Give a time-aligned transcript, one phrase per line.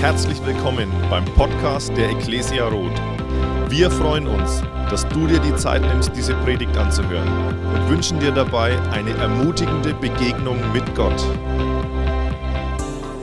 [0.00, 2.96] Herzlich willkommen beim Podcast der Ecclesia Roth.
[3.68, 7.28] Wir freuen uns, dass du dir die Zeit nimmst, diese Predigt anzuhören
[7.74, 11.20] und wünschen dir dabei eine ermutigende Begegnung mit Gott.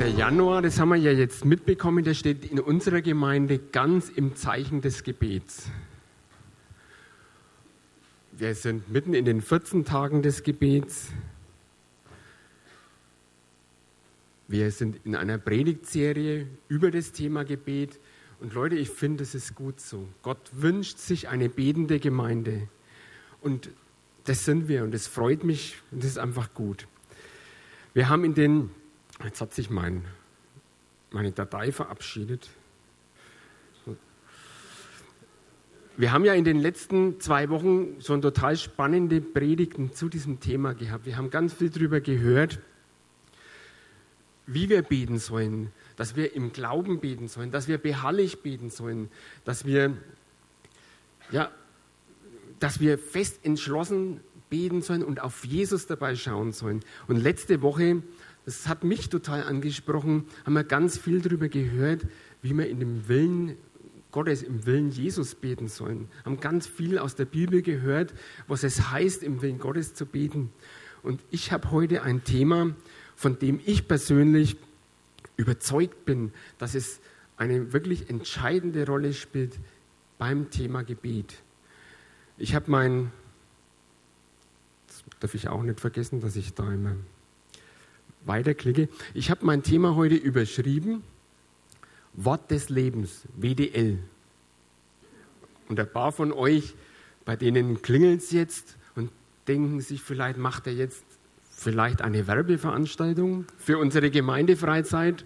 [0.01, 4.35] Der Januar, das haben wir ja jetzt mitbekommen, der steht in unserer Gemeinde ganz im
[4.35, 5.69] Zeichen des Gebets.
[8.33, 11.07] Wir sind mitten in den 14 Tagen des Gebets.
[14.47, 17.99] Wir sind in einer Predigtserie über das Thema Gebet.
[18.39, 20.07] Und Leute, ich finde, es ist gut so.
[20.21, 22.67] Gott wünscht sich eine betende Gemeinde.
[23.41, 23.69] Und
[24.25, 26.87] das sind wir und es freut mich und das ist einfach gut.
[27.93, 28.71] Wir haben in den,
[29.23, 30.05] jetzt hat sich mein,
[31.11, 32.49] meine Datei verabschiedet.
[35.97, 40.73] Wir haben ja in den letzten zwei Wochen schon total spannende Predigten zu diesem Thema
[40.73, 41.05] gehabt.
[41.05, 42.59] Wir haben ganz viel darüber gehört
[44.47, 49.09] wie wir beten sollen, dass wir im Glauben beten sollen, dass wir beharrlich beten sollen,
[49.43, 49.95] dass wir,
[51.31, 51.51] ja,
[52.59, 56.81] dass wir fest entschlossen beten sollen und auf Jesus dabei schauen sollen.
[57.07, 58.03] Und letzte Woche,
[58.45, 62.05] das hat mich total angesprochen, haben wir ganz viel darüber gehört,
[62.41, 63.57] wie wir in dem Willen
[64.11, 66.07] Gottes, im Willen Jesus beten sollen.
[66.23, 68.13] Haben ganz viel aus der Bibel gehört,
[68.47, 70.53] was es heißt, im Willen Gottes zu beten.
[71.03, 72.73] Und ich habe heute ein Thema,
[73.15, 74.57] von dem ich persönlich
[75.37, 76.99] überzeugt bin, dass es
[77.37, 79.59] eine wirklich entscheidende Rolle spielt
[80.17, 81.35] beim Thema Gebet.
[82.37, 83.11] Ich habe mein,
[84.87, 86.95] das darf ich auch nicht vergessen, dass ich da immer
[88.25, 88.89] weiterklicke.
[89.13, 91.03] Ich habe mein Thema heute überschrieben,
[92.13, 93.99] Wort des Lebens, WDL.
[95.67, 96.75] Und ein paar von euch,
[97.25, 99.11] bei denen klingelt es jetzt und
[99.47, 101.03] denken sich vielleicht, macht er jetzt
[101.55, 105.25] vielleicht eine Werbeveranstaltung für unsere Gemeindefreizeit.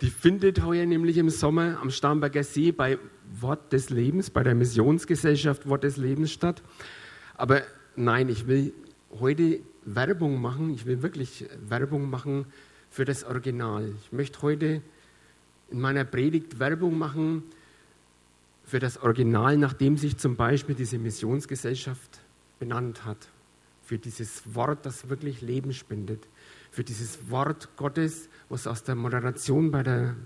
[0.00, 2.98] Die findet heuer nämlich im Sommer am Starnberger See bei
[3.40, 6.62] Wort des Lebens, bei der Missionsgesellschaft Wort des Lebens statt.
[7.36, 7.62] Aber
[7.94, 8.74] nein, ich will
[9.20, 12.46] heute Werbung machen, ich will wirklich Werbung machen
[12.90, 13.94] für das Original.
[14.02, 14.82] Ich möchte heute
[15.70, 17.44] in meiner Predigt Werbung machen
[18.64, 22.18] für das Original, nachdem sich zum Beispiel diese Missionsgesellschaft
[22.58, 23.28] benannt hat
[23.86, 26.26] für dieses Wort, das wirklich Leben spendet,
[26.72, 30.16] für dieses Wort Gottes, was aus der Moderation bei der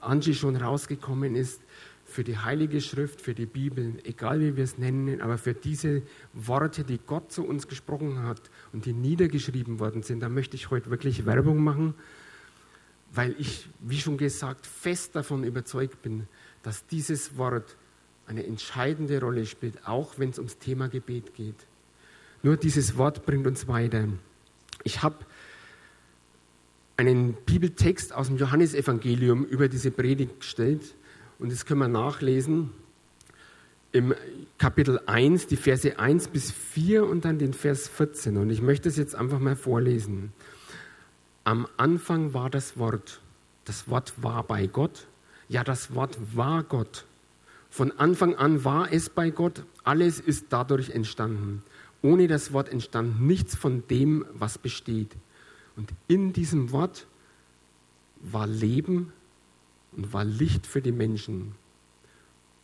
[0.00, 1.60] Angie schon rausgekommen ist,
[2.06, 6.02] für die Heilige Schrift, für die Bibel, egal wie wir es nennen, aber für diese
[6.32, 10.70] Worte, die Gott zu uns gesprochen hat und die niedergeschrieben worden sind, da möchte ich
[10.70, 11.92] heute wirklich Werbung machen,
[13.12, 16.26] weil ich, wie schon gesagt, fest davon überzeugt bin,
[16.62, 17.76] dass dieses Wort
[18.26, 21.66] eine entscheidende Rolle spielt, auch wenn es ums Thema Gebet geht.
[22.42, 24.08] Nur dieses Wort bringt uns weiter.
[24.82, 25.16] Ich habe
[26.96, 30.94] einen Bibeltext aus dem Johannesevangelium über diese Predigt gestellt
[31.38, 32.70] und das können wir nachlesen
[33.92, 34.14] im
[34.58, 38.36] Kapitel 1, die Verse 1 bis 4 und dann den Vers 14.
[38.36, 40.32] Und ich möchte es jetzt einfach mal vorlesen.
[41.44, 43.20] Am Anfang war das Wort.
[43.64, 45.06] Das Wort war bei Gott.
[45.48, 47.04] Ja, das Wort war Gott.
[47.70, 49.64] Von Anfang an war es bei Gott.
[49.82, 51.62] Alles ist dadurch entstanden.
[52.02, 55.16] Ohne das Wort entstand nichts von dem, was besteht.
[55.76, 57.06] Und in diesem Wort
[58.20, 59.12] war Leben
[59.92, 61.54] und war Licht für die Menschen.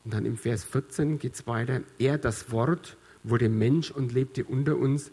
[0.05, 1.83] Und dann im Vers 14 geht es weiter.
[1.99, 5.11] Er, das Wort, wurde Mensch und lebte unter uns.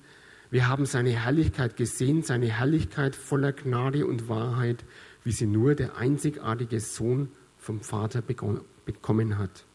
[0.51, 4.85] Wir haben seine Herrlichkeit gesehen, seine Herrlichkeit voller Gnade und Wahrheit,
[5.23, 9.65] wie sie nur der einzigartige Sohn vom Vater bekommen hat.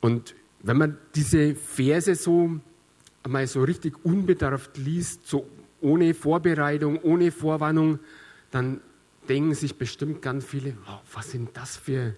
[0.00, 2.58] Und wenn man diese Verse so
[3.24, 5.48] einmal so richtig unbedarft liest, so
[5.80, 7.98] ohne Vorbereitung, ohne Vorwarnung,
[8.50, 8.80] dann
[9.28, 12.14] denken sich bestimmt ganz viele, oh, was sind das für,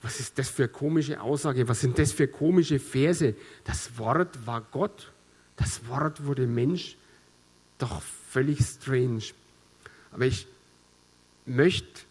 [0.00, 3.34] was ist das für komische Aussage, was sind das für komische Verse?
[3.64, 5.12] Das Wort war Gott,
[5.56, 6.96] das Wort wurde Mensch,
[7.78, 8.00] doch
[8.30, 9.22] völlig strange.
[10.12, 10.46] Aber ich
[11.46, 12.02] möchte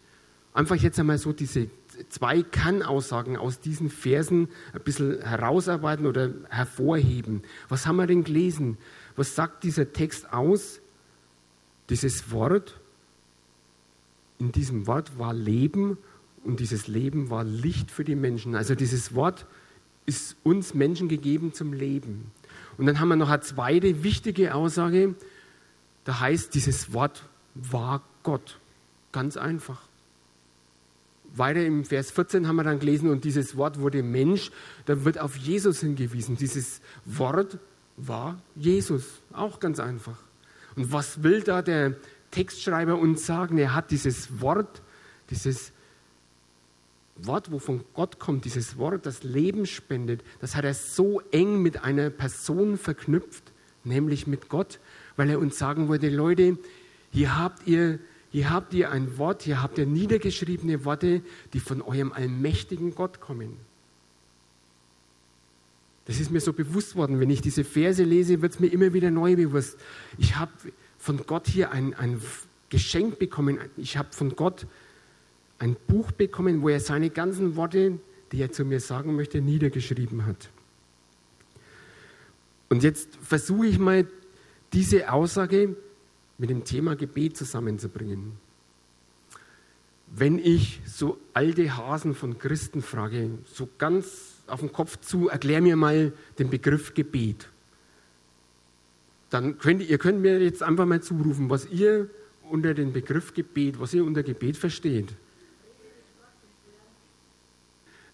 [0.52, 1.68] einfach jetzt einmal so diese
[2.08, 7.42] zwei Kann-Aussagen aus diesen Versen ein bisschen herausarbeiten oder hervorheben.
[7.68, 8.78] Was haben wir denn gelesen?
[9.16, 10.80] Was sagt dieser Text aus?
[11.90, 12.78] Dieses Wort,
[14.38, 15.98] in diesem Wort war Leben
[16.44, 18.54] und dieses Leben war Licht für die Menschen.
[18.54, 19.46] Also dieses Wort
[20.06, 22.30] ist uns Menschen gegeben zum Leben.
[22.76, 25.14] Und dann haben wir noch eine zweite wichtige Aussage.
[26.04, 27.24] Da heißt, dieses Wort
[27.54, 28.58] war Gott.
[29.12, 29.87] Ganz einfach.
[31.34, 34.50] Weiter im Vers 14 haben wir dann gelesen, und dieses Wort wurde Mensch,
[34.86, 36.36] da wird auf Jesus hingewiesen.
[36.36, 37.58] Dieses Wort
[37.96, 40.18] war Jesus, auch ganz einfach.
[40.76, 41.96] Und was will da der
[42.30, 43.58] Textschreiber uns sagen?
[43.58, 44.82] Er hat dieses Wort,
[45.30, 45.72] dieses
[47.16, 51.60] Wort, wo von Gott kommt, dieses Wort, das Leben spendet, das hat er so eng
[51.60, 53.52] mit einer Person verknüpft,
[53.84, 54.78] nämlich mit Gott,
[55.16, 56.58] weil er uns sagen wollte, Leute,
[57.10, 57.98] hier habt ihr,
[58.38, 61.22] hier habt ihr ein Wort, hier habt ihr niedergeschriebene Worte,
[61.54, 63.56] die von eurem allmächtigen Gott kommen.
[66.04, 67.18] Das ist mir so bewusst worden.
[67.18, 69.76] Wenn ich diese Verse lese, wird es mir immer wieder neu bewusst.
[70.18, 70.52] Ich habe
[70.98, 72.22] von Gott hier ein, ein
[72.68, 73.58] Geschenk bekommen.
[73.76, 74.68] Ich habe von Gott
[75.58, 77.98] ein Buch bekommen, wo er seine ganzen Worte,
[78.30, 80.48] die er zu mir sagen möchte, niedergeschrieben hat.
[82.68, 84.06] Und jetzt versuche ich mal,
[84.72, 85.74] diese Aussage
[86.38, 88.32] mit dem Thema Gebet zusammenzubringen.
[90.06, 95.60] Wenn ich so alte Hasen von Christen frage, so ganz auf den Kopf zu, erklär
[95.60, 97.48] mir mal den Begriff Gebet.
[99.28, 102.08] Dann könnt ihr könnt mir jetzt einfach mal zurufen, was ihr
[102.48, 105.14] unter den Begriff Gebet, was ihr unter Gebet versteht.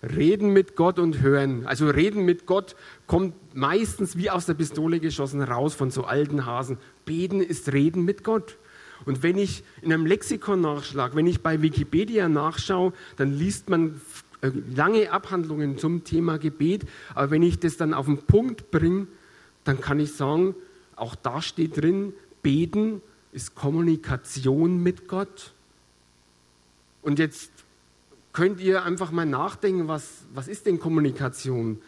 [0.02, 1.66] Reden mit Gott und hören.
[1.66, 6.44] Also reden mit Gott kommt meistens wie aus der Pistole geschossen raus von so alten
[6.44, 6.78] Hasen.
[7.04, 8.56] Beten ist reden mit Gott.
[9.04, 14.00] Und wenn ich in einem Lexikon nachschlage, wenn ich bei Wikipedia nachschaue, dann liest man
[14.40, 16.84] äh, lange Abhandlungen zum Thema Gebet.
[17.14, 19.06] Aber wenn ich das dann auf den Punkt bringe,
[19.64, 20.54] dann kann ich sagen,
[20.96, 22.12] auch da steht drin,
[22.42, 23.02] beten
[23.32, 25.52] ist Kommunikation mit Gott.
[27.02, 27.50] Und jetzt
[28.32, 31.80] könnt ihr einfach mal nachdenken, was, was ist denn Kommunikation?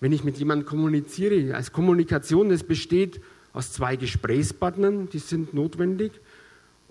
[0.00, 3.20] Wenn ich mit jemandem kommuniziere, als Kommunikation, das besteht
[3.52, 6.12] aus zwei Gesprächspartnern, die sind notwendig,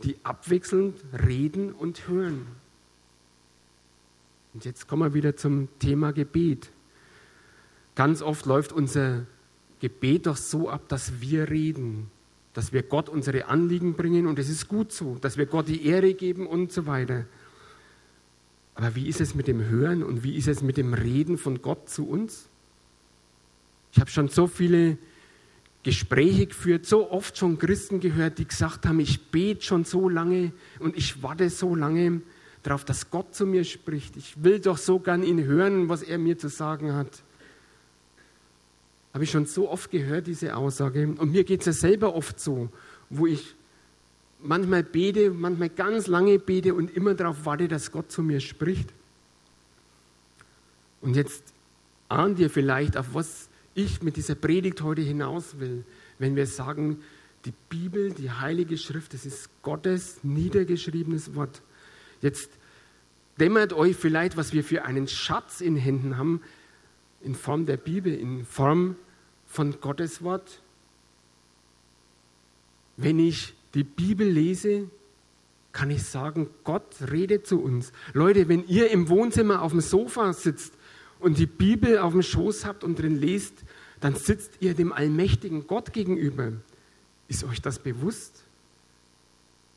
[0.03, 0.95] die abwechselnd
[1.27, 2.47] reden und hören.
[4.53, 6.69] Und jetzt kommen wir wieder zum Thema Gebet.
[7.95, 9.25] Ganz oft läuft unser
[9.79, 12.11] Gebet doch so ab, dass wir reden,
[12.53, 15.85] dass wir Gott unsere Anliegen bringen und es ist gut so, dass wir Gott die
[15.85, 17.25] Ehre geben und so weiter.
[18.75, 21.61] Aber wie ist es mit dem Hören und wie ist es mit dem Reden von
[21.61, 22.47] Gott zu uns?
[23.93, 24.97] Ich habe schon so viele
[25.83, 30.51] Gespräche geführt, so oft schon Christen gehört, die gesagt haben, ich bete schon so lange
[30.79, 32.21] und ich warte so lange
[32.61, 34.15] darauf, dass Gott zu mir spricht.
[34.15, 37.23] Ich will doch so gern ihn hören, was er mir zu sagen hat.
[39.13, 41.07] Habe ich schon so oft gehört, diese Aussage.
[41.17, 42.69] Und mir geht es ja selber oft so,
[43.09, 43.55] wo ich
[44.39, 48.93] manchmal bete, manchmal ganz lange bete und immer darauf warte, dass Gott zu mir spricht.
[51.01, 51.43] Und jetzt
[52.07, 55.83] ahnt ihr vielleicht, auf was ich mit dieser Predigt heute hinaus will,
[56.19, 57.01] wenn wir sagen,
[57.45, 61.61] die Bibel, die Heilige Schrift, das ist Gottes niedergeschriebenes Wort.
[62.21, 62.51] Jetzt
[63.39, 66.41] dämmert euch vielleicht, was wir für einen Schatz in Händen haben,
[67.21, 68.95] in Form der Bibel, in Form
[69.47, 70.61] von Gottes Wort.
[72.97, 74.89] Wenn ich die Bibel lese,
[75.71, 77.93] kann ich sagen, Gott redet zu uns.
[78.13, 80.73] Leute, wenn ihr im Wohnzimmer auf dem Sofa sitzt
[81.21, 83.53] und die Bibel auf dem Schoß habt und drin lest,
[83.99, 86.51] dann sitzt ihr dem allmächtigen Gott gegenüber.
[87.27, 88.43] Ist euch das bewusst?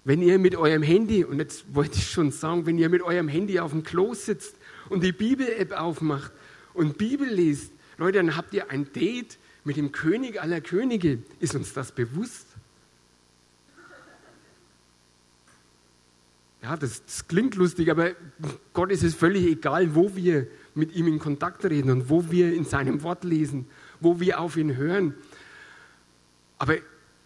[0.04, 3.28] Wenn ihr mit eurem Handy, und jetzt wollte ich schon sagen, wenn ihr mit eurem
[3.28, 4.56] Handy auf dem Klo sitzt
[4.88, 6.32] und die Bibel-App aufmacht
[6.72, 11.22] und Bibel liest, Leute, dann habt ihr ein Date mit dem König aller Könige.
[11.40, 12.46] Ist uns das bewusst?
[16.62, 18.12] Ja, das, das, klingt lustig, aber
[18.72, 22.52] Gott ist es völlig egal, wo wir mit ihm in Kontakt reden und wo wir
[22.52, 23.66] in seinem Wort lesen,
[24.00, 25.14] wo wir auf ihn hören.
[26.58, 26.76] Aber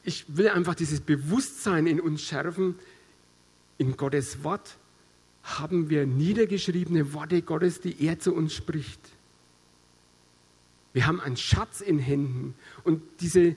[0.02, 2.76] ich will einfach dieses Bewusstsein in uns schärfen,
[3.78, 4.76] in Gottes Wort
[5.43, 9.00] haben wir niedergeschriebene Worte Gottes, die er zu uns spricht.
[10.93, 13.55] Wir haben einen Schatz in Händen und diese,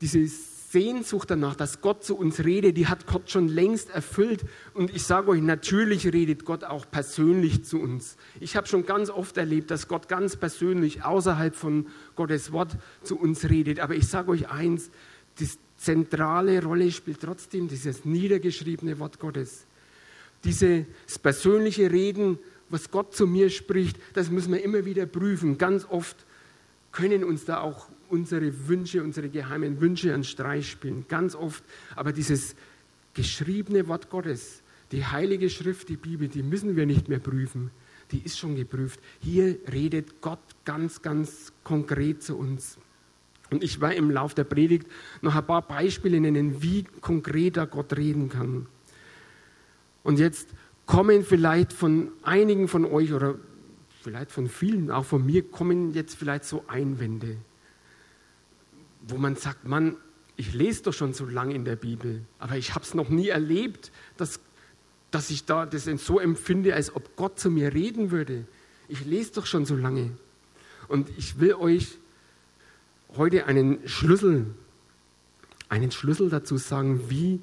[0.00, 0.26] diese
[0.70, 4.44] Sehnsucht danach, dass Gott zu uns redet, die hat Gott schon längst erfüllt.
[4.72, 8.16] Und ich sage euch, natürlich redet Gott auch persönlich zu uns.
[8.38, 13.18] Ich habe schon ganz oft erlebt, dass Gott ganz persönlich außerhalb von Gottes Wort zu
[13.18, 13.80] uns redet.
[13.80, 14.90] Aber ich sage euch eins,
[15.40, 19.64] die zentrale Rolle spielt trotzdem dieses niedergeschriebene Wort Gottes.
[20.44, 20.86] Dieses
[21.20, 25.58] persönliche Reden, was Gott zu mir spricht, das müssen wir immer wieder prüfen.
[25.58, 26.16] Ganz oft
[26.92, 31.06] können uns da auch unsere Wünsche, unsere geheimen Wünsche an Streich spielen.
[31.08, 31.64] Ganz oft.
[31.96, 32.54] Aber dieses
[33.14, 34.62] geschriebene Wort Gottes,
[34.92, 37.70] die Heilige Schrift, die Bibel, die müssen wir nicht mehr prüfen.
[38.10, 39.00] Die ist schon geprüft.
[39.20, 42.78] Hier redet Gott ganz, ganz konkret zu uns.
[43.50, 44.86] Und ich werde im Lauf der Predigt
[45.22, 48.66] noch ein paar Beispiele nennen, wie konkreter Gott reden kann.
[50.02, 50.48] Und jetzt
[50.86, 53.36] kommen vielleicht von einigen von euch oder
[54.02, 57.36] vielleicht von vielen, auch von mir, kommen jetzt vielleicht so Einwände,
[59.02, 59.96] wo man sagt, Mann,
[60.36, 63.28] ich lese doch schon so lange in der Bibel, aber ich habe es noch nie
[63.28, 64.40] erlebt, dass
[65.10, 68.44] dass ich da das so empfinde, als ob Gott zu mir reden würde.
[68.88, 70.10] Ich lese doch schon so lange.
[70.88, 71.98] Und ich will euch
[73.16, 74.46] heute einen Schlüssel,
[75.68, 77.40] einen Schlüssel dazu sagen, wie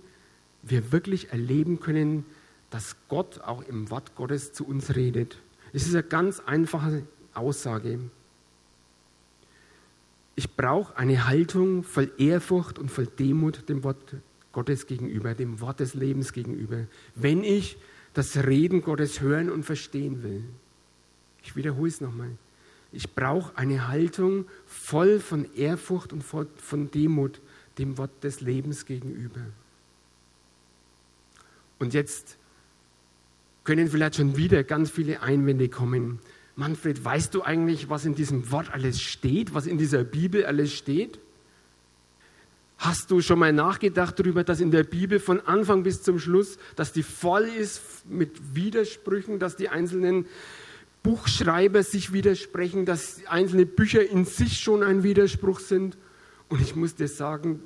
[0.64, 2.26] wir wirklich erleben können,
[2.70, 5.38] dass Gott auch im Wort Gottes zu uns redet.
[5.72, 8.00] Es ist eine ganz einfache Aussage.
[10.38, 13.98] Ich brauche eine Haltung voll Ehrfurcht und voll Demut dem Wort
[14.52, 17.78] Gottes gegenüber, dem Wort des Lebens gegenüber, wenn ich
[18.14, 20.44] das Reden Gottes hören und verstehen will.
[21.42, 22.30] Ich wiederhole es nochmal.
[22.92, 27.42] Ich brauche eine Haltung voll von Ehrfurcht und voll von Demut
[27.80, 29.42] dem Wort des Lebens gegenüber.
[31.80, 32.38] Und jetzt
[33.64, 36.20] können vielleicht schon wieder ganz viele Einwände kommen.
[36.58, 40.74] Manfred, weißt du eigentlich, was in diesem Wort alles steht, was in dieser Bibel alles
[40.74, 41.20] steht?
[42.80, 46.58] Hast du schon mal nachgedacht darüber, dass in der Bibel von Anfang bis zum Schluss,
[46.76, 50.26] dass die voll ist mit Widersprüchen, dass die einzelnen
[51.04, 55.96] Buchschreiber sich widersprechen, dass einzelne Bücher in sich schon ein Widerspruch sind?
[56.50, 57.62] Und ich muss dir sagen,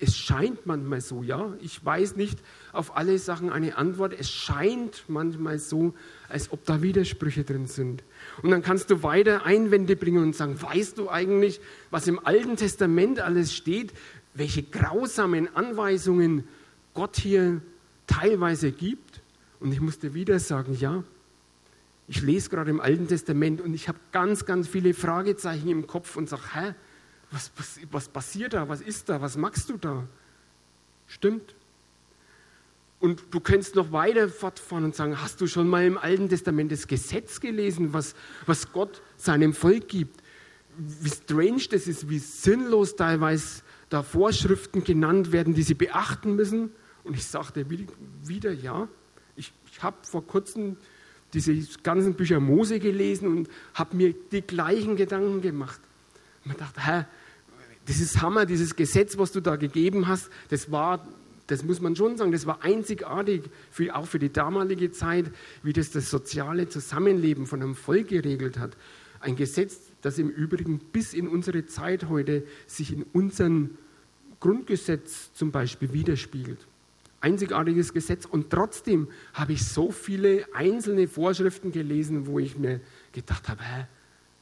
[0.00, 1.52] es scheint manchmal so, ja.
[1.60, 2.38] Ich weiß nicht
[2.72, 4.14] auf alle Sachen eine Antwort.
[4.18, 5.94] Es scheint manchmal so,
[6.28, 8.02] als ob da Widersprüche drin sind.
[8.42, 12.56] Und dann kannst du weiter Einwände bringen und sagen, weißt du eigentlich, was im Alten
[12.56, 13.92] Testament alles steht?
[14.32, 16.44] Welche grausamen Anweisungen
[16.94, 17.60] Gott hier
[18.06, 19.20] teilweise gibt?
[19.60, 21.04] Und ich muss dir wieder sagen, ja,
[22.08, 26.16] ich lese gerade im Alten Testament und ich habe ganz, ganz viele Fragezeichen im Kopf
[26.16, 26.74] und sage, hä,
[27.30, 28.68] was, was, was passiert da?
[28.68, 29.20] Was ist da?
[29.20, 30.06] Was machst du da?
[31.06, 31.54] Stimmt.
[32.98, 36.70] Und du könntest noch weiter fortfahren und sagen, hast du schon mal im Alten Testament
[36.70, 38.14] das Gesetz gelesen, was,
[38.46, 40.22] was Gott seinem Volk gibt?
[40.76, 46.70] Wie strange das ist, wie sinnlos teilweise da Vorschriften genannt werden, die sie beachten müssen.
[47.02, 48.86] Und ich sagte wieder, ja,
[49.34, 50.76] ich, ich habe vor kurzem
[51.32, 55.80] diese ganzen Bücher Mose gelesen und habe mir die gleichen Gedanken gemacht.
[56.44, 57.04] Man dachte, hä,
[58.00, 61.06] ist Hammer, dieses Gesetz, was du da gegeben hast, das war,
[61.46, 65.30] das muss man schon sagen, das war einzigartig, für, auch für die damalige Zeit,
[65.62, 68.76] wie das das soziale Zusammenleben von einem Volk geregelt hat.
[69.20, 73.70] Ein Gesetz, das im Übrigen bis in unsere Zeit heute sich in unserem
[74.40, 76.66] Grundgesetz zum Beispiel widerspiegelt.
[77.20, 82.80] Einzigartiges Gesetz und trotzdem habe ich so viele einzelne Vorschriften gelesen, wo ich mir
[83.12, 83.86] gedacht habe, hä,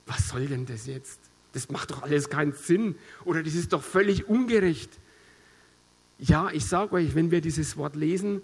[0.06, 1.27] was soll denn das jetzt?
[1.52, 4.90] Das macht doch alles keinen Sinn oder das ist doch völlig ungerecht.
[6.18, 8.42] Ja, ich sage euch, wenn wir dieses Wort lesen,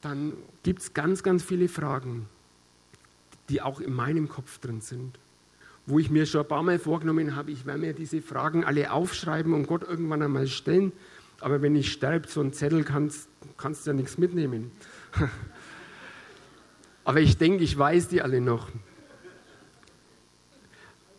[0.00, 0.32] dann
[0.62, 2.26] gibt es ganz, ganz viele Fragen,
[3.48, 5.18] die auch in meinem Kopf drin sind.
[5.86, 8.92] Wo ich mir schon ein paar Mal vorgenommen habe, ich werde mir diese Fragen alle
[8.92, 10.92] aufschreiben und Gott irgendwann einmal stellen.
[11.40, 14.70] Aber wenn ich sterbe, so ein Zettel kannst, kannst du ja nichts mitnehmen.
[17.04, 18.68] Aber ich denke, ich weiß die alle noch.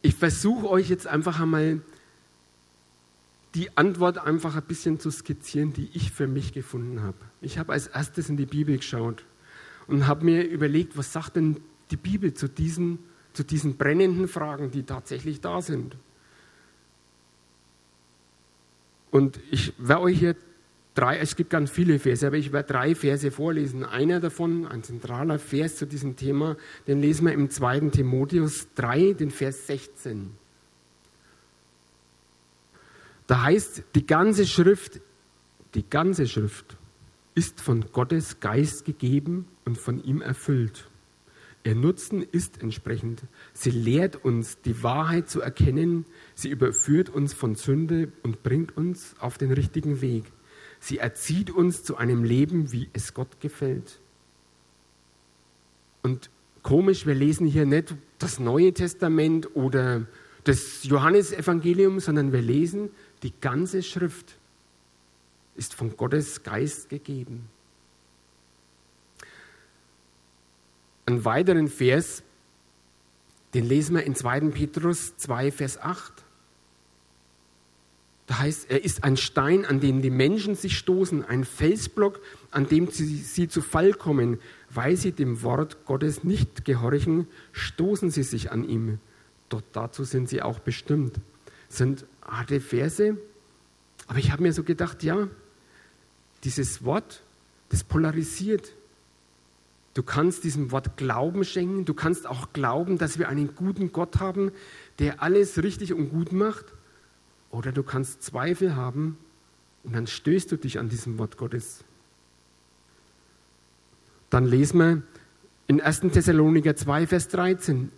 [0.03, 1.81] Ich versuche euch jetzt einfach einmal
[3.55, 7.17] die Antwort einfach ein bisschen zu skizzieren, die ich für mich gefunden habe.
[7.41, 9.23] Ich habe als erstes in die Bibel geschaut
[9.87, 12.99] und habe mir überlegt, was sagt denn die Bibel zu diesen,
[13.31, 15.95] zu diesen brennenden Fragen, die tatsächlich da sind.
[19.09, 20.35] Und ich werde euch hier
[20.93, 23.83] drei, es gibt ganz viele Verse, aber ich werde drei Verse vorlesen.
[23.83, 26.57] Einer davon, ein zentraler Vers zu diesem Thema,
[26.87, 27.89] den lesen wir im 2.
[27.89, 30.31] Timotheus 3, den Vers 16.
[33.27, 34.99] Da heißt, die ganze Schrift,
[35.75, 36.77] die ganze Schrift
[37.35, 40.89] ist von Gottes Geist gegeben und von ihm erfüllt.
[41.65, 43.23] Ihr Nutzen ist entsprechend.
[43.53, 46.05] Sie lehrt uns, die Wahrheit zu erkennen.
[46.35, 50.25] Sie überführt uns von Sünde und bringt uns auf den richtigen Weg.
[50.83, 54.01] Sie erzieht uns zu einem Leben, wie es Gott gefällt.
[56.01, 56.29] Und
[56.61, 60.05] komisch, wir lesen hier nicht das Neue Testament oder
[60.43, 62.89] das Johannesevangelium, sondern wir lesen,
[63.23, 64.35] die ganze Schrift
[65.55, 67.47] ist von Gottes Geist gegeben.
[71.05, 72.23] Einen weiteren Vers,
[73.53, 74.49] den lesen wir in 2.
[74.49, 76.22] Petrus 2, Vers 8.
[78.33, 82.67] Da heißt, er ist ein Stein, an dem die Menschen sich stoßen, ein Felsblock, an
[82.67, 84.39] dem sie, sie zu Fall kommen.
[84.71, 88.97] Weil sie dem Wort Gottes nicht gehorchen, stoßen sie sich an ihm.
[89.49, 91.17] Doch dazu sind sie auch bestimmt.
[91.67, 93.15] Das sind harte Verse,
[94.07, 95.27] aber ich habe mir so gedacht, ja,
[96.43, 97.21] dieses Wort,
[97.69, 98.73] das polarisiert.
[99.93, 104.19] Du kannst diesem Wort Glauben schenken, du kannst auch glauben, dass wir einen guten Gott
[104.19, 104.51] haben,
[104.97, 106.65] der alles richtig und gut macht.
[107.53, 109.15] Oder du kannst Zweifel haben
[109.83, 111.83] und dann stößt du dich an diesem Wort Gottes.
[114.31, 115.03] Dann lesen wir
[115.67, 115.99] in 1.
[115.99, 117.91] Thessaloniker 2, Vers 13.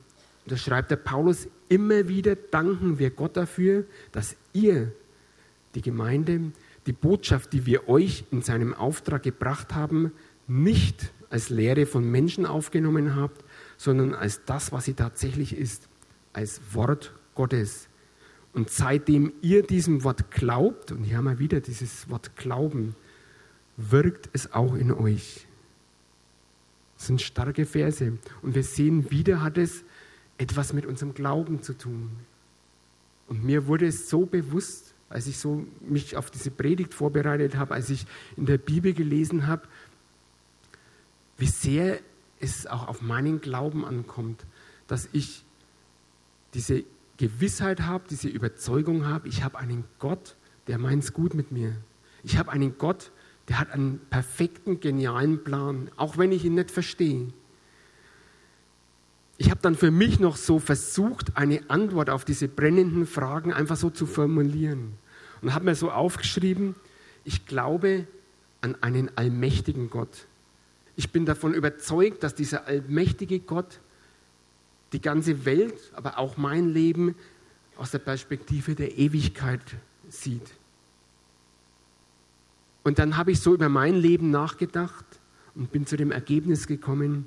[0.46, 4.92] Da schreibt der Paulus, immer wieder danken wir Gott dafür, dass ihr,
[5.74, 6.52] die Gemeinde,
[6.86, 10.12] die Botschaft, die wir euch in seinem Auftrag gebracht haben,
[10.48, 13.46] nicht als Lehre von Menschen aufgenommen habt,
[13.78, 15.88] sondern als das, was sie tatsächlich ist,
[16.34, 17.88] als Wort Gottes.
[18.56, 22.96] Und seitdem ihr diesem Wort glaubt, und hier haben wir wieder dieses Wort Glauben,
[23.76, 25.46] wirkt es auch in euch.
[26.96, 28.18] Das sind starke Verse.
[28.42, 29.84] Und wir sehen, wieder hat es
[30.38, 32.12] etwas mit unserem Glauben zu tun.
[33.28, 37.74] Und mir wurde es so bewusst, als ich so mich auf diese Predigt vorbereitet habe,
[37.74, 38.06] als ich
[38.38, 39.68] in der Bibel gelesen habe,
[41.38, 42.00] wie sehr
[42.40, 44.46] es auch auf meinen Glauben ankommt,
[44.88, 45.44] dass ich
[46.54, 46.86] diese
[47.18, 50.36] Gewissheit habe, diese Überzeugung habe, ich habe einen Gott,
[50.68, 51.76] der meint es gut mit mir.
[52.24, 53.12] Ich habe einen Gott,
[53.48, 57.28] der hat einen perfekten, genialen Plan, auch wenn ich ihn nicht verstehe.
[59.38, 63.76] Ich habe dann für mich noch so versucht, eine Antwort auf diese brennenden Fragen einfach
[63.76, 64.94] so zu formulieren.
[65.42, 66.76] Und habe mir so aufgeschrieben,
[67.24, 68.08] ich glaube
[68.62, 70.26] an einen allmächtigen Gott.
[70.96, 73.80] Ich bin davon überzeugt, dass dieser allmächtige Gott
[74.94, 77.16] die ganze Welt, aber auch mein Leben
[77.78, 79.62] aus der Perspektive der Ewigkeit
[80.10, 80.52] sieht.
[82.84, 85.06] Und dann habe ich so über mein Leben nachgedacht
[85.56, 87.26] und bin zu dem Ergebnis gekommen,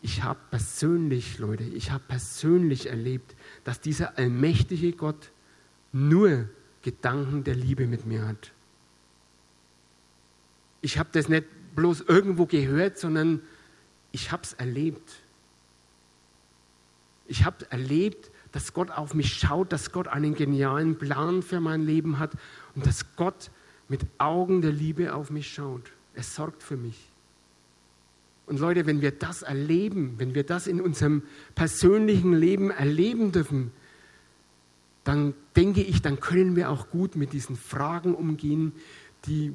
[0.00, 5.30] ich habe persönlich, Leute, ich habe persönlich erlebt, dass dieser allmächtige Gott
[5.92, 6.48] nur
[6.82, 8.52] Gedanken der Liebe mit mir hat.
[10.80, 13.40] Ich habe das nicht bloß irgendwo gehört, sondern
[14.10, 15.21] ich habe es erlebt.
[17.32, 21.80] Ich habe erlebt, dass Gott auf mich schaut, dass Gott einen genialen Plan für mein
[21.80, 22.32] Leben hat
[22.74, 23.50] und dass Gott
[23.88, 25.92] mit Augen der Liebe auf mich schaut.
[26.12, 27.08] Er sorgt für mich.
[28.44, 31.22] Und Leute, wenn wir das erleben, wenn wir das in unserem
[31.54, 33.70] persönlichen Leben erleben dürfen,
[35.04, 38.72] dann denke ich, dann können wir auch gut mit diesen Fragen umgehen,
[39.24, 39.54] die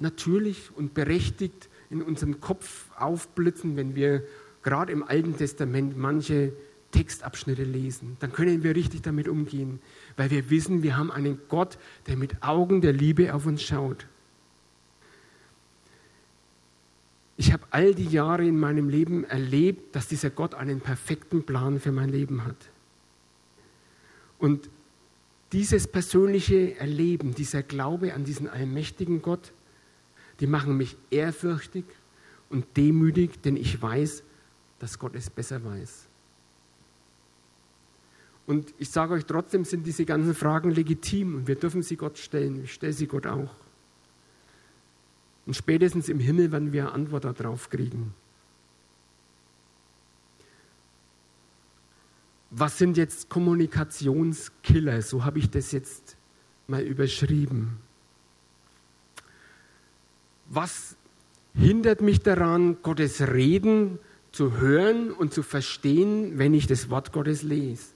[0.00, 4.24] natürlich und berechtigt in unserem Kopf aufblitzen, wenn wir
[4.64, 6.52] gerade im Alten Testament manche
[6.90, 8.16] Textabschnitte lesen.
[8.20, 9.80] Dann können wir richtig damit umgehen
[10.16, 14.06] weil wir wissen, wir haben einen Gott, der mit Augen der Liebe auf uns schaut.
[17.36, 21.80] Ich habe all die Jahre in meinem Leben erlebt, dass dieser Gott einen perfekten Plan
[21.80, 22.56] für mein Leben hat.
[24.38, 24.70] Und
[25.52, 29.52] dieses persönliche Erleben, dieser Glaube an diesen allmächtigen Gott,
[30.40, 31.84] die machen mich ehrfürchtig
[32.48, 34.22] und demütig, denn ich weiß,
[34.78, 36.05] dass Gott es besser weiß.
[38.46, 42.16] Und ich sage euch trotzdem, sind diese ganzen Fragen legitim und wir dürfen sie Gott
[42.16, 42.62] stellen.
[42.64, 43.50] Ich stelle sie Gott auch.
[45.46, 48.14] Und spätestens im Himmel werden wir Antwort darauf kriegen.
[52.50, 55.02] Was sind jetzt Kommunikationskiller?
[55.02, 56.16] So habe ich das jetzt
[56.68, 57.78] mal überschrieben.
[60.48, 60.96] Was
[61.54, 63.98] hindert mich daran, Gottes Reden
[64.30, 67.95] zu hören und zu verstehen, wenn ich das Wort Gottes lese?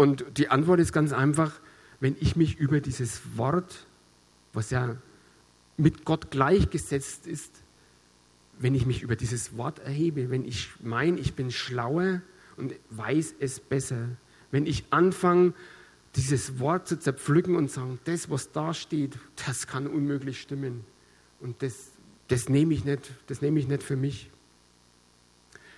[0.00, 1.60] Und die Antwort ist ganz einfach,
[2.00, 3.84] wenn ich mich über dieses Wort,
[4.54, 4.96] was ja
[5.76, 7.52] mit Gott gleichgesetzt ist,
[8.58, 12.22] wenn ich mich über dieses Wort erhebe, wenn ich meine, ich bin schlauer
[12.56, 14.08] und weiß es besser,
[14.50, 15.52] wenn ich anfange,
[16.16, 20.82] dieses Wort zu zerpflücken und sagen, das, was da steht, das kann unmöglich stimmen.
[21.40, 21.90] Und das,
[22.28, 24.30] das nehme ich nicht, das nehme ich nicht für mich.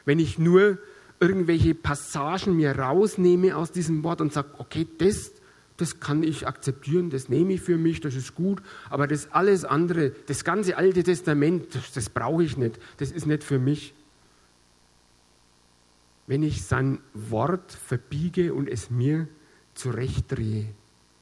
[0.05, 0.79] Wenn ich nur
[1.23, 5.31] irgendwelche Passagen mir rausnehme aus diesem Wort und sage, okay, das,
[5.77, 9.65] das kann ich akzeptieren, das nehme ich für mich, das ist gut, aber das alles
[9.65, 13.95] andere, das ganze Alte Testament, das, das brauche ich nicht, das ist nicht für mich.
[16.27, 19.29] Wenn ich sein Wort verbiege und es mir
[19.75, 20.67] zurechtdrehe,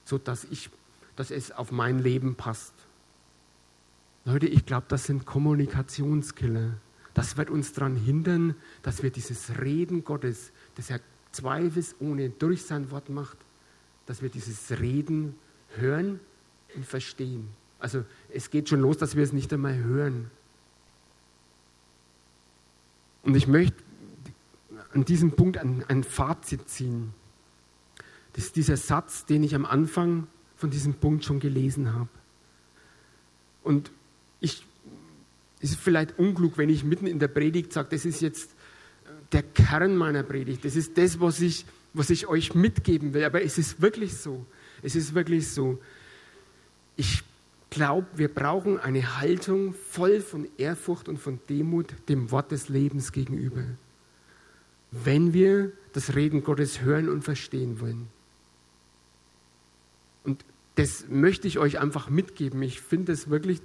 [0.05, 0.71] sodass ich,
[1.15, 2.73] dass es auf mein Leben passt.
[4.25, 6.73] Leute, ich glaube, das sind Kommunikationskiller.
[7.14, 11.01] Das wird uns daran hindern, dass wir dieses Reden Gottes, das er
[11.33, 13.37] zweifelsohne durch sein Wort macht,
[14.07, 15.35] dass wir dieses Reden
[15.77, 16.20] hören
[16.75, 17.49] und verstehen.
[17.79, 20.31] Also es geht schon los, dass wir es nicht einmal hören.
[23.23, 23.77] Und ich möchte
[24.92, 27.14] an diesem Punkt ein, ein Fazit ziehen.
[28.33, 32.09] Das ist dieser Satz, den ich am Anfang von diesem Punkt schon gelesen habe.
[33.62, 33.90] Und
[35.61, 38.55] es ist vielleicht unklug, wenn ich mitten in der Predigt sage, das ist jetzt
[39.33, 40.64] der Kern meiner Predigt.
[40.64, 43.25] Das ist das, was ich, was ich euch mitgeben will.
[43.25, 44.46] Aber es ist wirklich so.
[44.83, 45.79] Es ist wirklich so.
[46.96, 47.23] Ich
[47.70, 53.12] glaube, wir brauchen eine Haltung voll von Ehrfurcht und von Demut dem Wort des Lebens
[53.12, 53.64] gegenüber,
[54.90, 58.09] wenn wir das Reden Gottes hören und verstehen wollen.
[60.25, 60.44] Und
[60.75, 62.62] das möchte ich euch einfach mitgeben.
[62.62, 63.61] Ich finde es wirklich,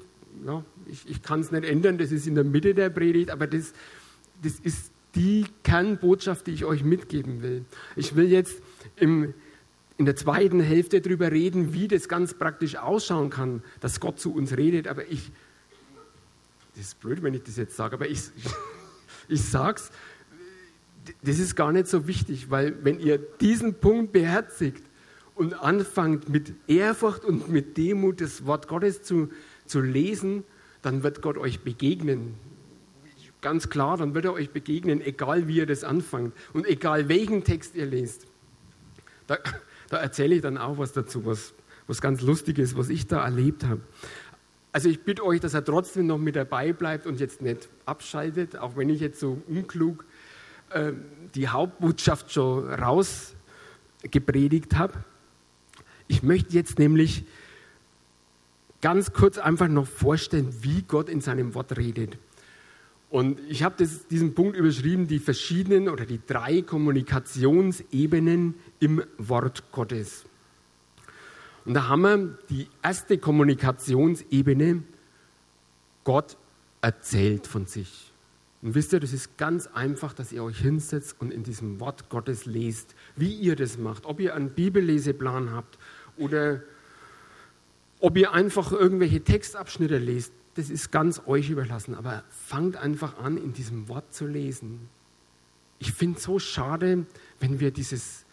[0.45, 3.48] ja, ich, ich kann es nicht ändern, das ist in der Mitte der Predigt, aber
[3.48, 3.74] das,
[4.41, 7.65] das ist die Kernbotschaft, die ich euch mitgeben will.
[7.95, 8.62] Ich will jetzt
[8.98, 9.34] im,
[9.98, 14.34] in der zweiten Hälfte darüber reden, wie das ganz praktisch ausschauen kann, dass Gott zu
[14.34, 15.32] uns redet, aber ich,
[16.76, 18.19] das ist blöd, wenn ich das jetzt sage, aber ich,
[19.30, 19.91] ich es,
[21.24, 24.84] das ist gar nicht so wichtig, weil wenn ihr diesen Punkt beherzigt
[25.36, 29.30] und anfangt mit Ehrfurcht und mit Demut das Wort Gottes zu,
[29.65, 30.43] zu lesen,
[30.82, 32.36] dann wird Gott euch begegnen.
[33.41, 37.43] Ganz klar, dann wird er euch begegnen, egal wie ihr das anfangt und egal welchen
[37.43, 38.25] Text ihr lest.
[39.28, 39.38] Da,
[39.89, 41.54] da erzähle ich dann auch was dazu, was,
[41.88, 43.82] was ganz Lustiges, was ich da erlebt habe.
[44.71, 48.58] Also ich bitte euch, dass er trotzdem noch mit dabei bleibt und jetzt nicht abschaltet,
[48.58, 50.06] auch wenn ich jetzt so unklug
[50.71, 50.91] äh,
[51.34, 54.93] die Hauptbotschaft schon rausgepredigt habe.
[56.08, 57.25] Ich möchte jetzt nämlich
[58.81, 62.17] ganz kurz einfach noch vorstellen, wie Gott in seinem Wort redet.
[63.09, 70.25] Und ich habe diesen Punkt überschrieben, die verschiedenen oder die drei Kommunikationsebenen im Wort Gottes.
[71.65, 74.83] Und da haben wir die erste Kommunikationsebene,
[76.03, 76.38] Gott
[76.81, 78.11] erzählt von sich.
[78.61, 82.09] Und wisst ihr, das ist ganz einfach, dass ihr euch hinsetzt und in diesem Wort
[82.09, 84.05] Gottes lest, wie ihr das macht.
[84.05, 85.77] Ob ihr einen Bibelleseplan habt
[86.17, 86.61] oder
[88.06, 91.96] ob ihr einfach irgendwelche Textabschnitte lest, das ist ganz euch überlassen.
[91.96, 94.89] Aber fangt einfach an, in diesem Wort zu lesen.
[95.80, 97.08] Ich finde es so schade,
[97.39, 98.26] wenn wir dieses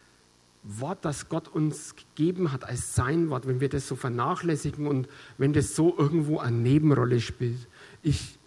[0.63, 5.09] Wort, das Gott uns gegeben hat als sein Wort, wenn wir das so vernachlässigen und
[5.39, 7.67] wenn das so irgendwo eine Nebenrolle spielt.
[8.03, 8.39] Ich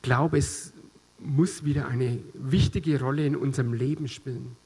[0.00, 0.72] glaube, es
[1.18, 4.56] muss wieder eine wichtige Rolle in unserem Leben spielen.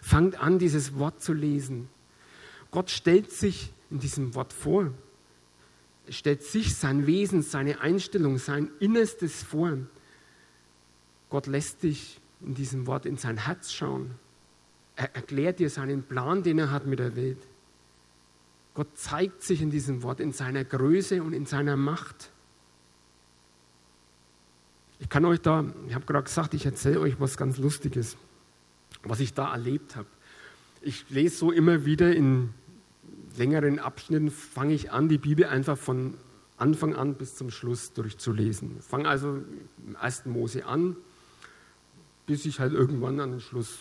[0.00, 1.88] Fangt an, dieses Wort zu lesen.
[2.70, 4.92] Gott stellt sich in diesem Wort vor.
[6.08, 9.78] Stellt sich, sein Wesen, seine Einstellung, sein Innerstes vor.
[11.30, 14.12] Gott lässt dich in diesem Wort in sein Herz schauen.
[14.94, 17.38] Er erklärt dir seinen Plan, den er hat mit der Welt.
[18.74, 22.30] Gott zeigt sich in diesem Wort in seiner Größe und in seiner Macht.
[24.98, 28.16] Ich kann euch da, ich habe gerade gesagt, ich erzähle euch was ganz Lustiges,
[29.02, 30.08] was ich da erlebt habe.
[30.80, 32.50] Ich lese so immer wieder in
[33.36, 36.14] längeren Abschnitten, fange ich an, die Bibel einfach von
[36.58, 38.80] Anfang an bis zum Schluss durchzulesen.
[38.80, 39.42] Fange also
[39.86, 40.26] im 1.
[40.26, 40.96] Mose an,
[42.26, 43.78] bis ich halt irgendwann an den Schluss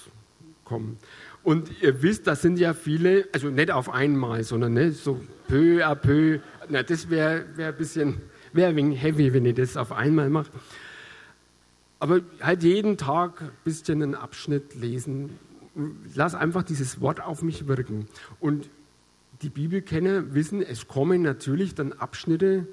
[0.66, 0.98] komme.
[1.44, 5.86] Und ihr wisst, das sind ja viele, also nicht auf einmal, sondern ne, so peu
[5.86, 6.40] à peu.
[6.70, 10.52] Na, das wäre wär ein bisschen, wäre ein heavy, wenn ich das auf einmal mache.
[12.00, 15.40] Aber halt jeden Tag ein bisschen einen Abschnitt lesen.
[16.14, 18.08] Lass einfach dieses Wort auf mich wirken.
[18.40, 18.70] Und
[19.42, 22.68] die Bibelkenner wissen, es kommen natürlich dann Abschnitte,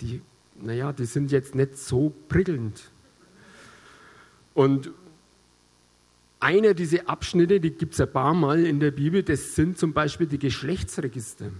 [0.00, 0.20] die,
[0.60, 2.90] naja, die sind jetzt nicht so prickelnd.
[4.54, 4.90] Und
[6.38, 9.92] einer dieser Abschnitte, die gibt es ein paar Mal in der Bibel, das sind zum
[9.92, 11.50] Beispiel die Geschlechtsregister.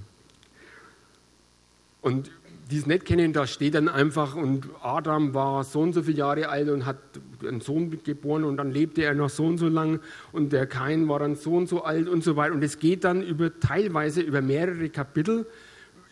[2.01, 2.31] Und
[2.71, 6.19] die es nicht kennen, da steht dann einfach, und Adam war so und so viele
[6.19, 6.99] Jahre alt und hat
[7.47, 10.01] einen Sohn geboren und dann lebte er noch so und so lang
[10.33, 12.55] und der Kain war dann so und so alt und so weiter.
[12.55, 15.47] Und es geht dann über teilweise über mehrere Kapitel,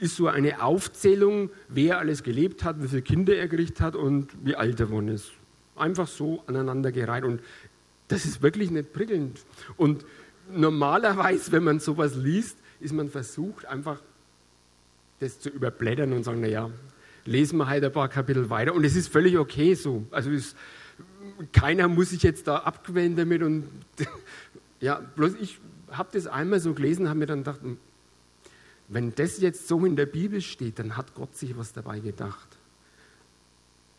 [0.01, 4.29] ist so eine Aufzählung, wer alles gelebt hat, wie viele Kinder er gekriegt hat und
[4.45, 5.33] wie alt er geworden ist.
[5.77, 7.25] Einfach so aneinandergereiht.
[7.25, 7.41] Und
[8.09, 9.41] das ist wirklich nicht prickelnd.
[9.77, 10.05] Und
[10.53, 14.01] normalerweise, wenn man sowas liest, ist man versucht, einfach
[15.21, 16.71] das zu überblättern und sagen, naja,
[17.25, 18.75] lesen wir halt ein paar Kapitel weiter.
[18.75, 20.07] Und es ist völlig okay so.
[20.11, 20.55] Also es,
[21.53, 23.43] keiner muss sich jetzt da abquälen damit.
[23.43, 23.69] Und
[24.81, 25.59] ja, bloß ich
[25.91, 27.61] habe das einmal so gelesen, habe mir dann gedacht,
[28.89, 32.49] wenn das jetzt so in der Bibel steht, dann hat Gott sich was dabei gedacht.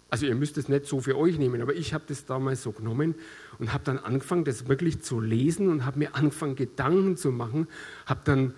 [0.09, 2.71] Also ihr müsst es nicht so für euch nehmen, aber ich habe das damals so
[2.71, 3.13] genommen
[3.59, 7.67] und habe dann angefangen, das wirklich zu lesen und habe mir angefangen, Gedanken zu machen,
[8.07, 8.53] habe dann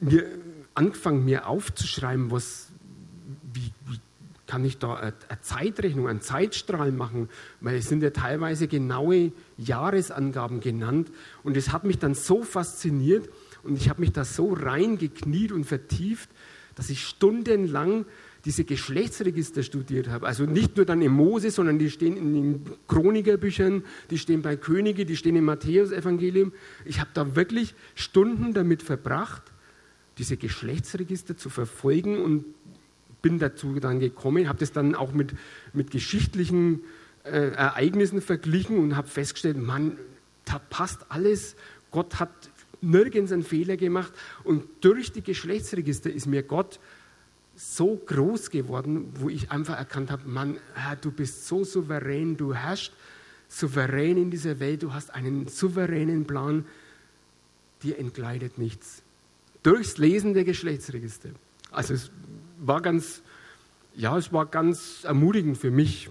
[0.00, 0.26] mir
[0.74, 2.70] angefangen, mir aufzuschreiben, was,
[3.52, 4.00] wie, wie
[4.46, 7.28] kann ich da eine Zeitrechnung, einen Zeitstrahl machen,
[7.60, 11.10] weil es sind ja teilweise genaue Jahresangaben genannt
[11.42, 13.28] und es hat mich dann so fasziniert
[13.64, 16.30] und ich habe mich da so reingekniet und vertieft,
[16.76, 18.04] dass ich stundenlang
[18.44, 20.26] diese Geschlechtsregister studiert habe.
[20.26, 24.54] Also nicht nur dann im Mose, sondern die stehen in den Chronikerbüchern, die stehen bei
[24.54, 26.52] Könige, die stehen im Matthäusevangelium.
[26.84, 29.42] Ich habe da wirklich Stunden damit verbracht,
[30.18, 32.44] diese Geschlechtsregister zu verfolgen und
[33.22, 35.34] bin dazu dann gekommen, habe das dann auch mit,
[35.72, 36.82] mit geschichtlichen
[37.24, 39.98] äh, Ereignissen verglichen und habe festgestellt, Mann,
[40.44, 41.56] da passt alles.
[41.90, 42.30] Gott hat
[42.80, 44.12] nirgends einen Fehler gemacht
[44.44, 46.78] und durch die Geschlechtsregister ist mir Gott
[47.56, 52.54] so groß geworden, wo ich einfach erkannt habe, Mann, Herr, du bist so souverän, du
[52.54, 52.92] herrschst
[53.48, 56.66] souverän in dieser Welt, du hast einen souveränen Plan,
[57.82, 59.02] dir entgleitet nichts.
[59.66, 61.30] Durchs Lesen der Geschlechtsregister.
[61.72, 62.12] Also es
[62.58, 63.22] war ganz,
[63.96, 66.08] ja, es war ganz ermutigend für mich,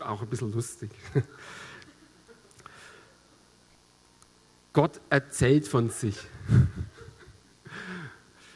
[0.00, 0.90] auch ein bisschen lustig.
[4.72, 6.18] Gott erzählt von sich.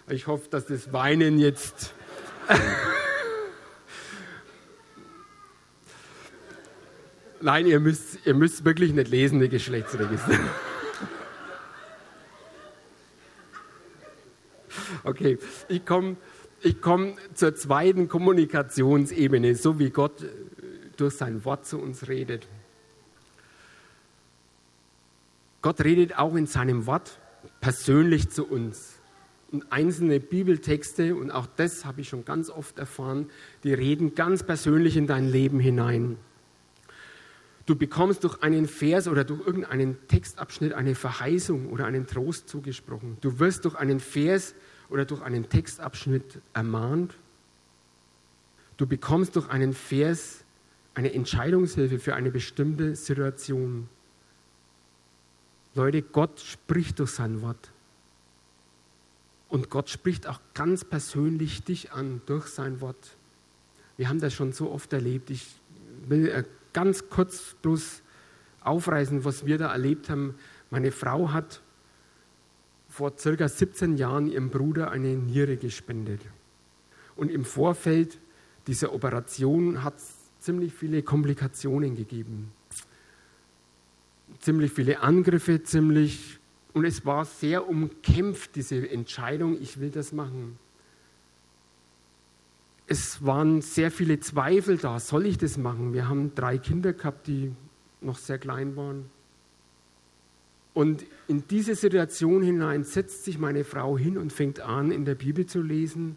[0.09, 1.94] Ich hoffe, dass das Weinen jetzt
[7.40, 10.38] Nein, ihr müsst, ihr müsst wirklich nicht lesen, die Geschlechtsregister.
[15.04, 15.38] Okay,
[15.68, 16.16] ich komme
[16.64, 20.24] ich komm zur zweiten Kommunikationsebene, so wie Gott
[20.96, 22.46] durch sein Wort zu uns redet.
[25.60, 27.18] Gott redet auch in seinem Wort
[27.60, 28.98] persönlich zu uns.
[29.50, 33.28] Und einzelne Bibeltexte, und auch das habe ich schon ganz oft erfahren,
[33.64, 36.16] die reden ganz persönlich in dein Leben hinein.
[37.66, 43.18] Du bekommst durch einen Vers oder durch irgendeinen Textabschnitt eine Verheißung oder einen Trost zugesprochen.
[43.20, 44.54] Du wirst durch einen Vers
[44.92, 47.14] oder durch einen Textabschnitt ermahnt.
[48.76, 50.44] Du bekommst durch einen Vers
[50.94, 53.88] eine Entscheidungshilfe für eine bestimmte Situation.
[55.74, 57.70] Leute, Gott spricht durch sein Wort.
[59.48, 63.16] Und Gott spricht auch ganz persönlich dich an durch sein Wort.
[63.96, 65.31] Wir haben das schon so oft erlebt.
[65.31, 65.46] Ich
[66.07, 68.02] will äh, ganz kurz bloß
[68.61, 70.35] aufreißen, was wir da erlebt haben.
[70.70, 71.62] Meine Frau hat
[72.92, 76.20] vor circa 17 Jahren ihrem Bruder eine Niere gespendet.
[77.16, 78.18] Und im Vorfeld
[78.66, 82.52] dieser Operation hat es ziemlich viele Komplikationen gegeben.
[84.40, 86.38] Ziemlich viele Angriffe, ziemlich
[86.74, 90.59] und es war sehr umkämpft, diese Entscheidung, ich will das machen.
[92.87, 95.94] Es waren sehr viele Zweifel da, soll ich das machen?
[95.94, 97.52] Wir haben drei Kinder gehabt, die
[98.00, 99.11] noch sehr klein waren.
[100.74, 105.14] Und in diese Situation hinein setzt sich meine Frau hin und fängt an, in der
[105.14, 106.16] Bibel zu lesen.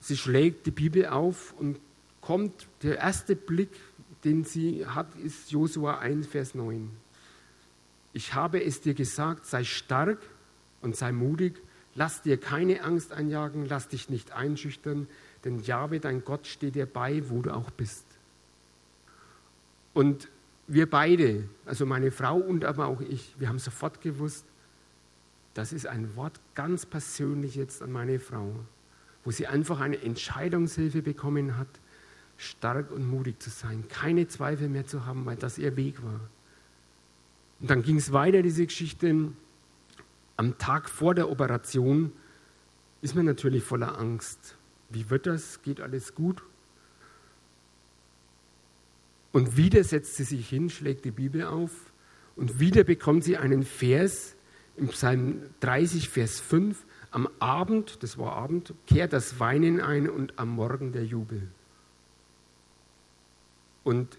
[0.00, 1.80] Sie schlägt die Bibel auf und
[2.20, 3.70] kommt, der erste Blick,
[4.24, 6.90] den sie hat, ist Josua 1, Vers 9
[8.18, 10.18] ich habe es dir gesagt, sei stark
[10.80, 11.62] und sei mutig,
[11.94, 15.06] lass dir keine Angst einjagen, lass dich nicht einschüchtern,
[15.44, 18.04] denn Jahwe, dein Gott, steht dir bei, wo du auch bist.
[19.94, 20.28] Und
[20.68, 24.44] wir beide, also meine Frau und aber auch ich, wir haben sofort gewusst,
[25.54, 28.54] das ist ein Wort ganz persönlich jetzt an meine Frau,
[29.24, 31.68] wo sie einfach eine Entscheidungshilfe bekommen hat,
[32.36, 36.20] stark und mutig zu sein, keine Zweifel mehr zu haben, weil das ihr Weg war.
[37.60, 39.32] Und dann ging es weiter, diese Geschichte.
[40.36, 42.12] Am Tag vor der Operation
[43.00, 44.56] ist man natürlich voller Angst.
[44.90, 45.62] Wie wird das?
[45.62, 46.42] Geht alles gut?
[49.32, 51.92] Und wieder setzt sie sich hin, schlägt die Bibel auf
[52.36, 54.34] und wieder bekommt sie einen Vers
[54.76, 56.84] im Psalm 30, Vers 5.
[57.10, 61.48] Am Abend, das war Abend, kehrt das Weinen ein und am Morgen der Jubel.
[63.82, 64.18] Und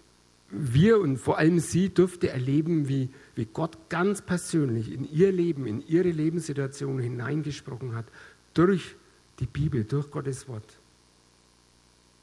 [0.50, 5.66] wir und vor allem sie durfte erleben, wie, wie Gott ganz persönlich in ihr Leben,
[5.66, 8.06] in ihre Lebenssituation hineingesprochen hat,
[8.52, 8.96] durch
[9.38, 10.79] die Bibel, durch Gottes Wort.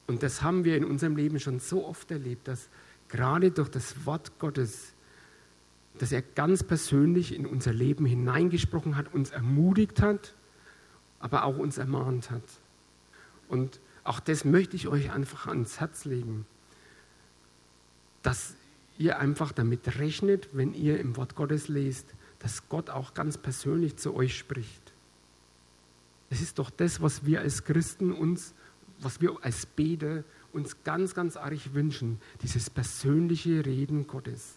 [0.07, 2.69] Und das haben wir in unserem Leben schon so oft erlebt, dass
[3.09, 4.93] gerade durch das Wort Gottes,
[5.99, 10.33] dass er ganz persönlich in unser Leben hineingesprochen hat, uns ermutigt hat,
[11.19, 12.43] aber auch uns ermahnt hat.
[13.49, 16.45] Und auch das möchte ich euch einfach ans Herz legen
[18.27, 18.55] dass
[18.97, 23.95] ihr einfach damit rechnet, wenn ihr im Wort Gottes lest, dass Gott auch ganz persönlich
[23.95, 24.91] zu euch spricht.
[26.29, 28.53] Das ist doch das, was wir als Christen uns,
[28.99, 34.55] was wir als Beter uns ganz, ganz arg wünschen, dieses persönliche Reden Gottes.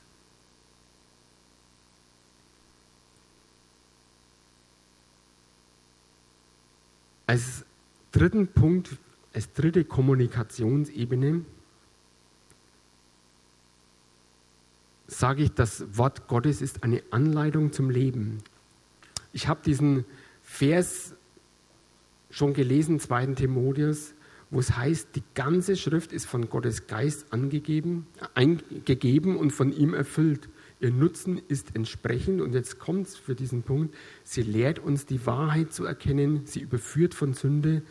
[7.26, 7.64] Als
[8.12, 8.96] dritten Punkt,
[9.32, 11.44] als dritte Kommunikationsebene
[15.06, 18.42] sage ich, das Wort Gottes ist eine Anleitung zum Leben.
[19.32, 20.04] Ich habe diesen
[20.42, 21.14] Vers
[22.30, 23.26] schon gelesen, 2.
[23.34, 24.14] Timotheus,
[24.50, 29.94] wo es heißt, die ganze Schrift ist von Gottes Geist angegeben, eingegeben und von ihm
[29.94, 30.48] erfüllt.
[30.80, 35.24] Ihr Nutzen ist entsprechend, und jetzt kommt es für diesen Punkt, sie lehrt uns die
[35.26, 37.82] Wahrheit zu erkennen, sie überführt von Sünde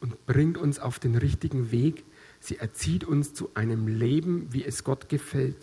[0.00, 2.04] und bringt uns auf den richtigen Weg.
[2.38, 5.56] Sie erzieht uns zu einem Leben, wie es Gott gefällt.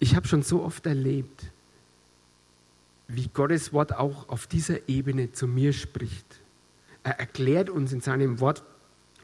[0.00, 1.52] Ich habe schon so oft erlebt,
[3.06, 6.41] wie Gottes Wort auch auf dieser Ebene zu mir spricht.
[7.04, 8.62] Er erklärt uns in seinem Wort,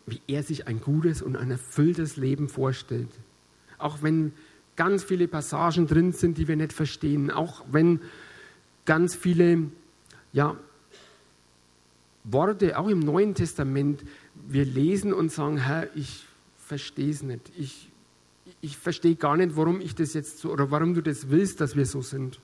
[0.07, 3.11] wie er sich ein gutes und ein erfülltes Leben vorstellt.
[3.79, 4.33] Auch wenn
[4.77, 8.01] ganz viele Passagen drin sind, die wir nicht verstehen, auch wenn
[8.85, 9.71] ganz viele
[10.33, 10.57] ja,
[12.25, 16.25] Worte, auch im Neuen Testament, wir lesen und sagen, Herr, ich
[16.57, 17.51] verstehe es nicht.
[17.57, 17.91] Ich,
[18.61, 21.77] ich verstehe gar nicht, warum ich das jetzt so oder warum du das willst, dass
[21.77, 22.41] wir so sind.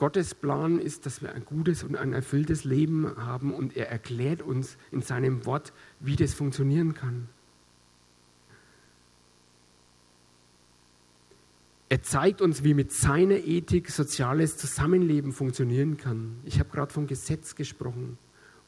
[0.00, 4.40] Gottes Plan ist, dass wir ein gutes und ein erfülltes Leben haben und er erklärt
[4.40, 7.28] uns in seinem Wort, wie das funktionieren kann.
[11.90, 16.38] Er zeigt uns, wie mit seiner Ethik soziales Zusammenleben funktionieren kann.
[16.46, 18.16] Ich habe gerade vom Gesetz gesprochen,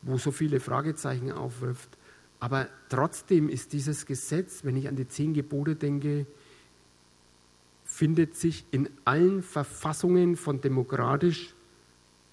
[0.03, 1.97] wo so viele Fragezeichen aufwirft.
[2.41, 6.27] Aber trotzdem ist dieses Gesetz, wenn ich an die zehn Gebote denke,
[8.03, 11.55] findet sich in allen Verfassungen von demokratisch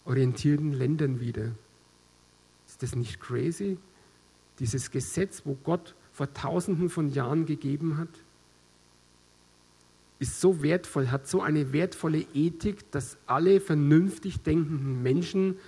[0.03, 1.51] orientierten Ländern wieder.
[2.65, 3.77] Ist das nicht crazy?
[4.57, 8.09] Dieses Gesetz, wo Gott vor tausenden von Jahren gegeben hat,
[10.17, 15.59] ist so wertvoll, hat so eine wertvolle Ethik, dass alle vernünftig denkenden Menschen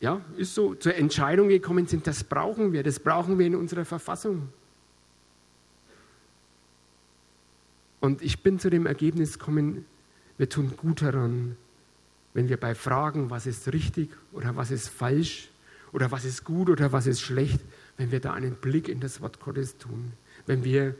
[0.00, 3.84] ja, ist so zur Entscheidung gekommen sind, das brauchen wir, das brauchen wir in unserer
[3.84, 4.48] Verfassung.
[8.02, 9.84] Und ich bin zu dem Ergebnis gekommen,
[10.36, 11.56] wir tun gut daran,
[12.34, 15.50] wenn wir bei Fragen, was ist richtig oder was ist falsch
[15.92, 17.60] oder was ist gut oder was ist schlecht,
[17.96, 20.14] wenn wir da einen Blick in das Wort Gottes tun,
[20.46, 20.96] wenn wir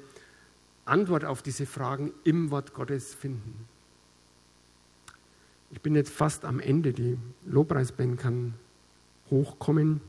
[0.84, 3.66] Antwort auf diese Fragen im Wort Gottes finden.
[5.72, 8.54] Ich bin jetzt fast am Ende, die Lobpreisband kann
[9.28, 10.00] hochkommen.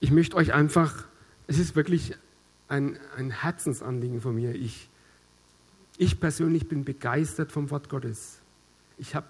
[0.00, 1.06] Ich möchte euch einfach,
[1.46, 2.16] es ist wirklich
[2.66, 4.52] ein, ein Herzensanliegen von mir.
[4.52, 4.88] Ich
[5.98, 8.40] ich persönlich bin begeistert vom Wort Gottes.
[8.98, 9.26] Ich habe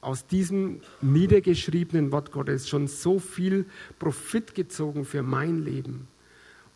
[0.00, 3.64] aus diesem niedergeschriebenen Wort Gottes schon so viel
[3.98, 6.06] Profit gezogen für mein Leben.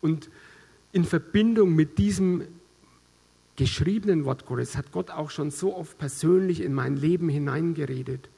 [0.01, 0.29] Und
[0.91, 2.43] in Verbindung mit diesem
[3.55, 8.29] geschriebenen Wort Gottes hat Gott auch schon so oft persönlich in mein Leben hineingeredet,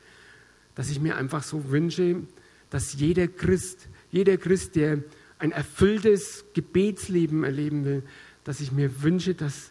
[0.75, 2.23] dass ich mir einfach so wünsche,
[2.69, 5.03] dass jeder Christ, jeder Christ, der
[5.39, 8.03] ein erfülltes Gebetsleben erleben will,
[8.43, 9.70] dass ich mir wünsche, dass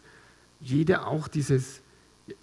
[0.60, 1.80] jeder auch dieses,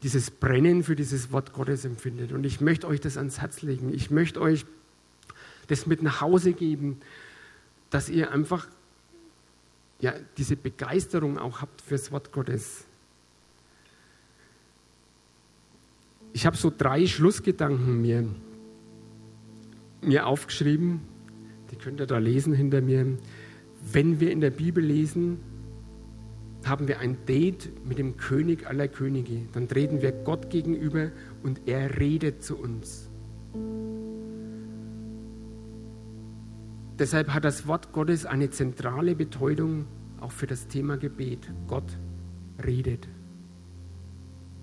[0.03, 2.31] dieses Brennen für dieses Wort Gottes empfindet.
[2.31, 3.93] Und ich möchte euch das ans Herz legen.
[3.93, 4.65] Ich möchte euch
[5.67, 6.97] das mit nach Hause geben,
[7.89, 8.67] dass ihr einfach
[9.99, 12.85] ja, diese Begeisterung auch habt fürs Wort Gottes.
[16.33, 18.27] Ich habe so drei Schlussgedanken mir,
[20.01, 21.01] mir aufgeschrieben,
[21.71, 23.17] die könnt ihr da lesen hinter mir.
[23.91, 25.39] Wenn wir in der Bibel lesen,
[26.69, 29.41] haben wir ein Date mit dem König aller Könige.
[29.53, 31.11] Dann treten wir Gott gegenüber
[31.43, 33.09] und er redet zu uns.
[36.99, 39.85] Deshalb hat das Wort Gottes eine zentrale Bedeutung
[40.19, 41.51] auch für das Thema Gebet.
[41.67, 41.97] Gott
[42.65, 43.07] redet.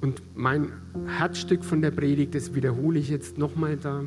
[0.00, 0.72] Und mein
[1.06, 4.02] Herzstück von der Predigt, das wiederhole ich jetzt nochmal da.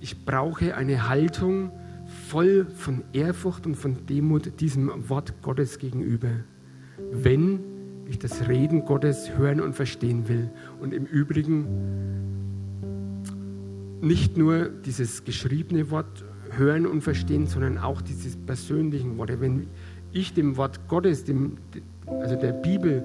[0.00, 1.70] Ich brauche eine Haltung
[2.28, 6.30] voll von Ehrfurcht und von Demut diesem Wort Gottes gegenüber
[7.12, 7.60] wenn
[8.08, 10.50] ich das Reden Gottes hören und verstehen will.
[10.80, 11.66] Und im Übrigen
[14.00, 19.40] nicht nur dieses geschriebene Wort hören und verstehen, sondern auch diese persönlichen Worte.
[19.40, 19.66] Wenn
[20.12, 21.56] ich dem Wort Gottes, dem,
[22.06, 23.04] also der Bibel,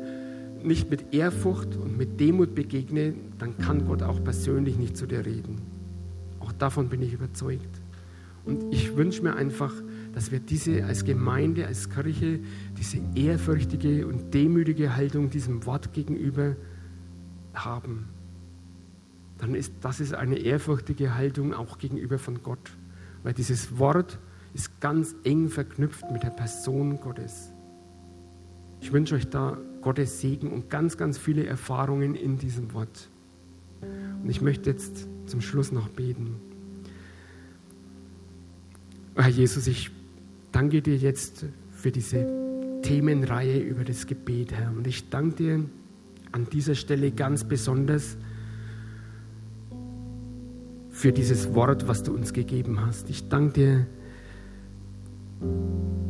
[0.64, 5.26] nicht mit Ehrfurcht und mit Demut begegne, dann kann Gott auch persönlich nicht zu dir
[5.26, 5.60] reden.
[6.40, 7.82] Auch davon bin ich überzeugt.
[8.46, 9.74] Und ich wünsche mir einfach,
[10.14, 12.40] dass wir diese als Gemeinde, als Kirche,
[12.78, 16.56] diese ehrfürchtige und demütige Haltung diesem Wort gegenüber
[17.54, 18.10] haben.
[19.38, 22.72] Dann ist das ist eine ehrfürchtige Haltung auch gegenüber von Gott,
[23.24, 24.20] weil dieses Wort
[24.54, 27.52] ist ganz eng verknüpft mit der Person Gottes.
[28.82, 33.10] Ich wünsche euch da Gottes Segen und ganz, ganz viele Erfahrungen in diesem Wort.
[33.82, 36.36] Und ich möchte jetzt zum Schluss noch beten.
[39.16, 39.92] Herr Jesus, ich
[40.52, 42.28] danke dir jetzt für diese
[42.82, 44.72] Themenreihe über das Gebet, Herr.
[44.72, 45.66] Und ich danke dir
[46.32, 48.18] an dieser Stelle ganz besonders
[50.90, 53.10] für dieses Wort, was du uns gegeben hast.
[53.10, 53.88] Ich danke dir,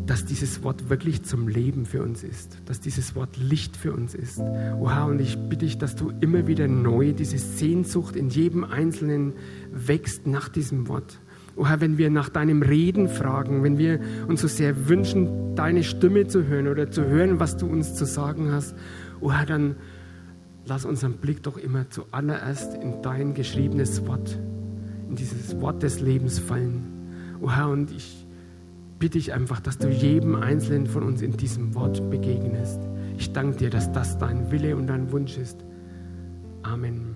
[0.05, 4.13] dass dieses Wort wirklich zum Leben für uns ist, dass dieses Wort Licht für uns
[4.13, 4.39] ist.
[4.39, 9.33] Oha, und ich bitte dich, dass du immer wieder neu diese Sehnsucht in jedem Einzelnen
[9.71, 11.19] wächst nach diesem Wort.
[11.55, 16.27] Oha, wenn wir nach deinem Reden fragen, wenn wir uns so sehr wünschen, deine Stimme
[16.27, 18.75] zu hören oder zu hören, was du uns zu sagen hast,
[19.19, 19.75] oha, dann
[20.65, 24.39] lass unseren Blick doch immer zuallererst in dein geschriebenes Wort,
[25.09, 26.83] in dieses Wort des Lebens fallen.
[27.41, 28.25] Oha, und ich
[28.99, 32.79] bitte ich einfach, dass du jedem Einzelnen von uns in diesem Wort begegnest.
[33.17, 35.65] Ich danke dir, dass das dein Wille und dein Wunsch ist.
[36.61, 37.15] Amen.